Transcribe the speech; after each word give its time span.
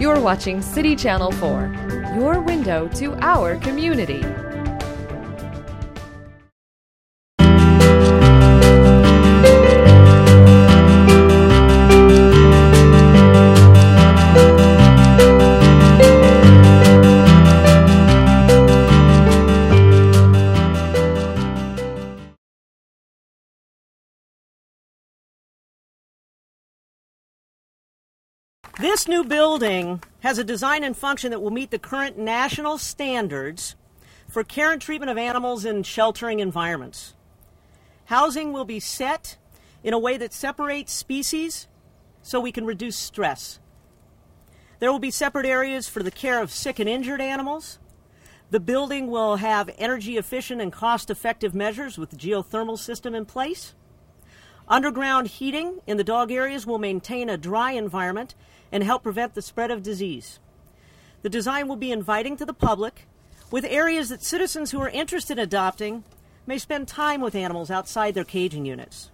You're 0.00 0.18
watching 0.18 0.62
City 0.62 0.96
Channel 0.96 1.30
4, 1.30 2.14
your 2.16 2.40
window 2.40 2.88
to 2.94 3.12
our 3.16 3.56
community. 3.56 4.24
This 28.80 29.06
new 29.06 29.24
building 29.24 30.02
has 30.20 30.38
a 30.38 30.44
design 30.44 30.84
and 30.84 30.96
function 30.96 31.32
that 31.32 31.42
will 31.42 31.50
meet 31.50 31.70
the 31.70 31.78
current 31.78 32.16
national 32.16 32.78
standards 32.78 33.76
for 34.26 34.42
care 34.42 34.72
and 34.72 34.80
treatment 34.80 35.10
of 35.10 35.18
animals 35.18 35.66
in 35.66 35.82
sheltering 35.82 36.40
environments. 36.40 37.12
Housing 38.06 38.54
will 38.54 38.64
be 38.64 38.80
set 38.80 39.36
in 39.84 39.92
a 39.92 39.98
way 39.98 40.16
that 40.16 40.32
separates 40.32 40.94
species 40.94 41.68
so 42.22 42.40
we 42.40 42.52
can 42.52 42.64
reduce 42.64 42.96
stress. 42.96 43.60
There 44.78 44.90
will 44.90 44.98
be 44.98 45.10
separate 45.10 45.44
areas 45.44 45.86
for 45.86 46.02
the 46.02 46.10
care 46.10 46.40
of 46.40 46.50
sick 46.50 46.78
and 46.78 46.88
injured 46.88 47.20
animals. 47.20 47.78
The 48.50 48.60
building 48.60 49.08
will 49.08 49.36
have 49.36 49.68
energy 49.76 50.16
efficient 50.16 50.62
and 50.62 50.72
cost 50.72 51.10
effective 51.10 51.54
measures 51.54 51.98
with 51.98 52.08
the 52.08 52.16
geothermal 52.16 52.78
system 52.78 53.14
in 53.14 53.26
place. 53.26 53.74
Underground 54.70 55.26
heating 55.26 55.80
in 55.88 55.96
the 55.96 56.04
dog 56.04 56.30
areas 56.30 56.64
will 56.64 56.78
maintain 56.78 57.28
a 57.28 57.36
dry 57.36 57.72
environment 57.72 58.36
and 58.70 58.84
help 58.84 59.02
prevent 59.02 59.34
the 59.34 59.42
spread 59.42 59.72
of 59.72 59.82
disease. 59.82 60.38
The 61.22 61.28
design 61.28 61.66
will 61.66 61.76
be 61.76 61.90
inviting 61.90 62.36
to 62.36 62.46
the 62.46 62.54
public, 62.54 63.08
with 63.50 63.64
areas 63.64 64.10
that 64.10 64.22
citizens 64.22 64.70
who 64.70 64.80
are 64.80 64.88
interested 64.88 65.38
in 65.38 65.42
adopting 65.42 66.04
may 66.46 66.56
spend 66.56 66.86
time 66.86 67.20
with 67.20 67.34
animals 67.34 67.68
outside 67.68 68.14
their 68.14 68.22
caging 68.22 68.64
units. 68.64 69.10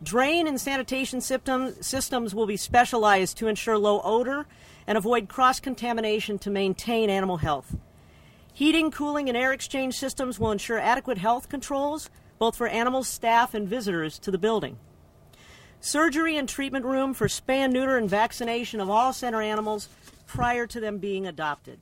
Drain 0.00 0.46
and 0.46 0.60
sanitation 0.60 1.20
system, 1.20 1.74
systems 1.82 2.32
will 2.32 2.46
be 2.46 2.56
specialized 2.56 3.36
to 3.38 3.48
ensure 3.48 3.76
low 3.76 4.00
odor 4.04 4.46
and 4.86 4.96
avoid 4.96 5.28
cross 5.28 5.58
contamination 5.58 6.38
to 6.38 6.50
maintain 6.50 7.10
animal 7.10 7.38
health. 7.38 7.76
Heating, 8.54 8.92
cooling, 8.92 9.28
and 9.28 9.36
air 9.36 9.52
exchange 9.52 9.96
systems 9.96 10.38
will 10.38 10.52
ensure 10.52 10.78
adequate 10.78 11.18
health 11.18 11.48
controls 11.48 12.10
both 12.38 12.56
for 12.56 12.68
animals, 12.68 13.08
staff, 13.08 13.54
and 13.54 13.68
visitors 13.68 14.18
to 14.20 14.30
the 14.30 14.38
building. 14.38 14.78
Surgery 15.80 16.36
and 16.36 16.48
treatment 16.48 16.84
room 16.84 17.14
for 17.14 17.28
spay 17.28 17.70
neuter 17.70 17.96
and 17.96 18.10
vaccination 18.10 18.80
of 18.80 18.90
all 18.90 19.12
center 19.12 19.40
animals 19.40 19.88
prior 20.26 20.66
to 20.66 20.80
them 20.80 20.98
being 20.98 21.26
adopted. 21.26 21.80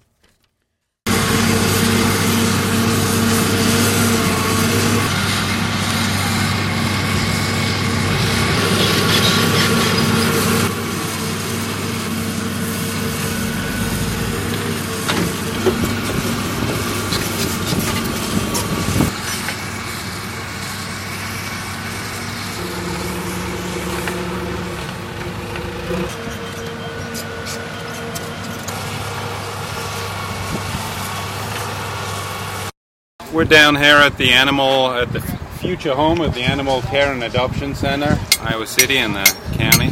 We're 33.33 33.45
down 33.45 33.75
here 33.75 33.97
at 33.97 34.17
the 34.19 34.31
animal, 34.31 34.93
at 34.93 35.13
the 35.13 35.21
future 35.21 35.95
home 35.95 36.21
of 36.21 36.33
the 36.35 36.43
Animal 36.43 36.81
Care 36.83 37.13
and 37.13 37.25
Adoption 37.25 37.75
Center, 37.75 38.19
Iowa 38.41 38.67
City 38.67 38.99
in 38.99 39.15
the 39.15 39.25
county. 39.55 39.89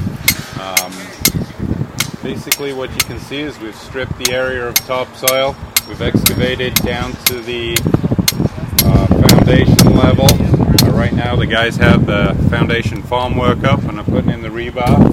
Um, 0.60 0.92
basically, 2.22 2.72
what 2.72 2.90
you 2.90 3.00
can 3.00 3.18
see 3.18 3.40
is 3.40 3.58
we've 3.58 3.74
stripped 3.74 4.16
the 4.18 4.32
area 4.32 4.66
of 4.66 4.76
topsoil, 4.76 5.56
we've 5.88 6.00
excavated 6.00 6.76
down 6.76 7.12
to 7.26 7.40
the 7.40 7.76
uh, 8.84 9.06
foundation 9.28 9.96
level. 9.96 10.26
Uh, 10.86 10.92
right 10.92 11.12
now, 11.12 11.34
the 11.34 11.46
guys 11.46 11.76
have 11.76 12.06
the 12.06 12.34
foundation 12.48 13.02
form 13.02 13.36
work 13.36 13.64
up 13.64 13.82
and 13.82 13.98
are 13.98 14.04
putting 14.04 14.30
in 14.30 14.42
the 14.42 14.48
rebar. 14.48 15.10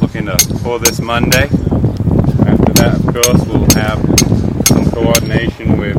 Looking 0.00 0.26
to 0.26 0.62
pour 0.62 0.78
this 0.78 1.00
Monday. 1.00 1.48
After 2.46 2.72
that, 2.74 3.00
of 3.00 3.12
course, 3.12 3.46
we'll 3.46 3.68
have 3.74 4.15
coordination 4.96 5.76
with 5.76 5.94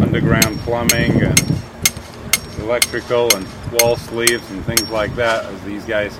underground 0.00 0.56
plumbing 0.60 1.20
and 1.20 1.52
electrical 2.60 3.34
and 3.34 3.44
wall 3.72 3.96
sleeves 3.96 4.48
and 4.52 4.64
things 4.64 4.88
like 4.88 5.12
that 5.16 5.44
as 5.46 5.60
these 5.64 5.84
guys 5.84 6.16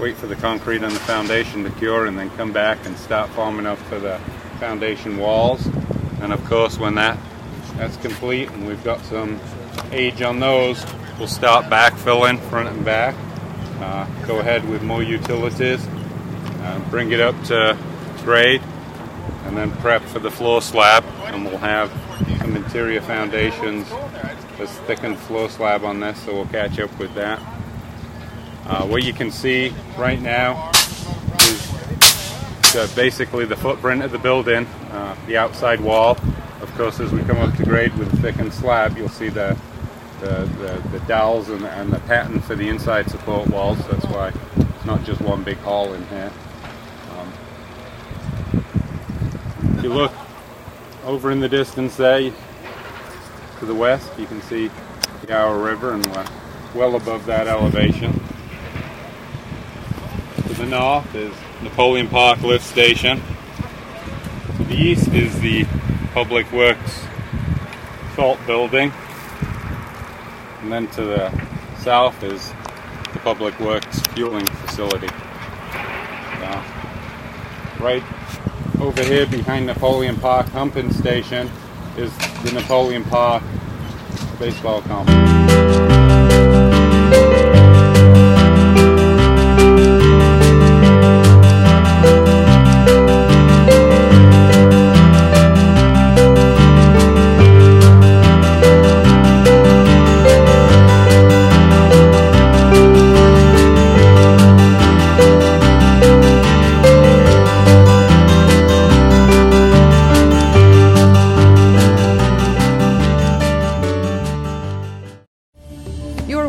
wait 0.00 0.16
for 0.16 0.26
the 0.26 0.34
concrete 0.34 0.82
on 0.82 0.92
the 0.92 0.98
foundation 0.98 1.62
to 1.62 1.70
cure 1.78 2.06
and 2.06 2.18
then 2.18 2.28
come 2.30 2.52
back 2.52 2.84
and 2.86 2.98
start 2.98 3.30
forming 3.30 3.66
up 3.66 3.78
for 3.78 4.00
the 4.00 4.18
foundation 4.58 5.16
walls. 5.16 5.64
And 6.20 6.32
of 6.32 6.44
course, 6.46 6.76
when 6.76 6.96
that 6.96 7.16
that's 7.76 7.96
complete 7.98 8.50
and 8.50 8.66
we've 8.66 8.82
got 8.82 9.00
some 9.04 9.38
age 9.92 10.22
on 10.22 10.40
those, 10.40 10.84
we'll 11.20 11.28
start 11.28 11.66
backfilling 11.66 12.40
front 12.50 12.68
and 12.68 12.84
back. 12.84 13.14
Uh, 13.78 14.06
go 14.26 14.40
ahead 14.40 14.68
with 14.68 14.82
more 14.82 15.04
utilities, 15.04 15.86
uh, 15.86 16.80
bring 16.90 17.12
it 17.12 17.20
up 17.20 17.40
to 17.44 17.78
grade, 18.24 18.60
and 19.44 19.56
then 19.56 19.70
prep 19.78 20.02
for 20.02 20.18
the 20.18 20.30
floor 20.30 20.60
slab. 20.60 21.04
And 21.24 21.44
we'll 21.44 21.58
have 21.58 21.90
some 22.38 22.56
interior 22.56 23.00
foundations, 23.00 23.88
this 24.58 24.70
thickened 24.80 25.18
floor 25.18 25.48
slab 25.48 25.84
on 25.84 26.00
this, 26.00 26.22
so 26.22 26.34
we'll 26.34 26.46
catch 26.46 26.78
up 26.78 26.96
with 26.98 27.14
that. 27.14 27.38
Uh, 28.66 28.86
what 28.86 29.02
you 29.02 29.12
can 29.12 29.30
see 29.30 29.72
right 29.98 30.20
now 30.20 30.70
is 31.40 31.70
the, 32.72 32.90
basically 32.96 33.44
the 33.44 33.56
footprint 33.56 34.02
of 34.02 34.10
the 34.10 34.18
building, 34.18 34.66
uh, 34.92 35.16
the 35.26 35.36
outside 35.36 35.80
wall. 35.80 36.16
Of 36.60 36.72
course, 36.76 36.98
as 37.00 37.12
we 37.12 37.22
come 37.22 37.38
up 37.38 37.54
to 37.56 37.64
grade 37.64 37.94
with 37.96 38.10
the 38.10 38.16
thickened 38.16 38.54
slab, 38.54 38.96
you'll 38.96 39.08
see 39.08 39.28
the 39.28 39.56
the, 40.20 40.48
the, 40.58 40.98
the 40.98 41.00
dowels 41.06 41.50
and 41.50 41.60
the, 41.60 41.70
and 41.70 41.92
the 41.92 41.98
pattern 42.00 42.40
for 42.40 42.54
the 42.54 42.68
inside 42.68 43.10
support 43.10 43.48
walls. 43.48 43.78
That's 43.88 44.06
why 44.06 44.32
it's 44.56 44.84
not 44.86 45.04
just 45.04 45.20
one 45.20 45.42
big 45.42 45.58
hall 45.58 45.92
in 45.92 46.06
here. 46.06 46.32
Um, 47.10 47.32
if 49.84 49.90
you 49.90 49.96
look 49.96 50.12
over 51.04 51.30
in 51.30 51.40
the 51.40 51.48
distance 51.48 51.98
there 51.98 52.32
to 53.58 53.66
the 53.66 53.74
west, 53.74 54.10
you 54.18 54.24
can 54.24 54.40
see 54.40 54.70
the 55.20 55.36
Iowa 55.36 55.62
River 55.62 55.92
and 55.92 56.06
we're 56.06 56.26
well 56.74 56.96
above 56.96 57.26
that 57.26 57.46
elevation. 57.46 58.18
To 60.46 60.54
the 60.54 60.64
north 60.64 61.14
is 61.14 61.34
Napoleon 61.62 62.08
Park 62.08 62.40
Lift 62.40 62.64
Station. 62.64 63.20
To 64.56 64.64
the 64.64 64.74
east 64.74 65.08
is 65.08 65.38
the 65.40 65.66
Public 66.14 66.50
Works 66.50 67.04
Salt 68.16 68.38
Building. 68.46 68.90
And 70.62 70.72
then 70.72 70.86
to 70.92 71.02
the 71.02 71.46
south 71.80 72.22
is 72.22 72.54
the 73.12 73.18
Public 73.18 73.60
Works 73.60 74.00
Fueling 74.14 74.46
Facility. 74.46 75.08
So, 76.38 76.64
right 77.84 78.02
over 78.84 79.02
here 79.02 79.26
behind 79.26 79.64
Napoleon 79.64 80.14
Park 80.16 80.46
Pumping 80.52 80.92
Station 80.92 81.50
is 81.96 82.12
the 82.42 82.52
Napoleon 82.52 83.02
Park 83.04 83.42
Baseball 84.38 84.82
Complex. 84.82 86.13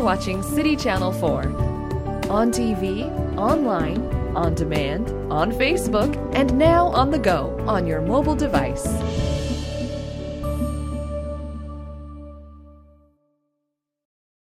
Watching 0.06 0.40
City 0.40 0.76
Channel 0.76 1.10
4. 1.10 1.42
On 2.30 2.52
TV, 2.52 3.10
online, 3.36 4.00
on 4.36 4.54
demand, 4.54 5.10
on 5.32 5.50
Facebook, 5.50 6.14
and 6.32 6.56
now 6.56 6.86
on 6.86 7.10
the 7.10 7.18
go 7.18 7.58
on 7.66 7.88
your 7.88 8.00
mobile 8.00 8.36
device. 8.36 8.86